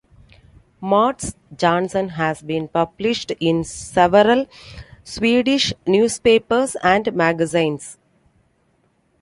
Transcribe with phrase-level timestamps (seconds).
[0.81, 4.47] Mats Jonsson has been published in several
[5.03, 7.99] Swedish newspapers and magazines.